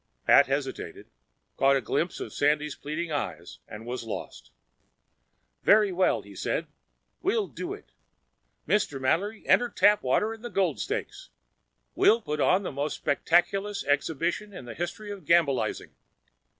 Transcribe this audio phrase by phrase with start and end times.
[0.25, 1.11] Pat hesitated,
[1.57, 4.49] caught a glimpse of Sandy's pleading eyes, and was lost.
[5.61, 6.65] "Very well," he said.
[7.21, 7.91] "We'll do it.
[8.67, 8.99] Mr.
[8.99, 11.29] Mallory, enter Tapwater in the Gold Stakes.
[11.93, 15.91] We'll put on the most spectaceous exhibition in the history of gambilizing!"